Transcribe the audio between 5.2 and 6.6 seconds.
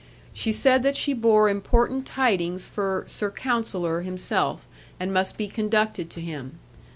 be conducted to him.